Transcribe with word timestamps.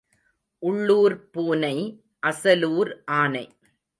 உள்ளூர்ப் 0.59 1.33
பூனை, 1.33 1.75
அசலூர் 2.27 2.91
ஆனை. 3.05 3.45